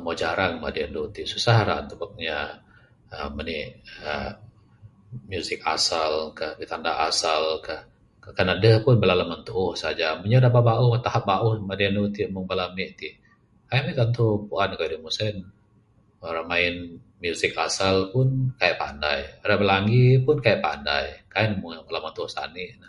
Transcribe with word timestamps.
Mbuh 0.00 0.16
jarang 0.22 0.54
madi 0.62 0.80
andu 0.86 1.02
tik, 1.14 1.26
susah 1.32 1.56
ra 1.68 1.74
ntubuk 1.84 2.10
inya 2.16 2.38
uhh 3.14 3.28
manik 3.36 3.66
uhh 4.06 4.30
musik 5.30 5.60
asal 5.74 6.12
kah, 6.38 6.52
bitanda 6.60 6.92
asal 7.08 7.42
kah. 7.66 7.80
Kan 8.36 8.52
aduh 8.54 8.76
pun 8.84 8.96
bala 9.02 9.14
laman 9.20 9.40
tuuh 9.48 9.72
saja. 9.82 10.08
Inya 10.26 10.38
da 10.44 10.50
bauh, 10.70 10.94
taap 11.06 11.24
bauh 11.30 11.52
madi 11.70 11.84
andu 11.88 12.02
tik, 12.16 12.28
mung 12.32 12.46
bala 12.50 12.64
amik 12.70 12.90
tik, 12.98 13.14
kaik 13.68 13.82
mik 13.86 13.96
tantu 14.00 14.24
puan 14.48 14.70
kayuh 14.78 14.90
da 14.92 14.96
mung 15.02 15.14
sien. 15.18 15.36
Rak 16.36 16.46
main 16.50 16.74
musik 17.22 17.52
asal 17.66 17.96
pun 18.12 18.28
kaik 18.60 18.76
pandai. 18.82 19.20
Rak 19.48 19.56
bilangi 19.60 20.04
pun 20.24 20.36
kaik 20.44 20.60
pandai. 20.66 21.06
Kaik 21.32 21.46
ne 21.48 21.54
mung 21.60 21.72
laman 21.94 22.12
tuuh 22.16 22.30
sanik 22.34 22.70
ne. 22.80 22.88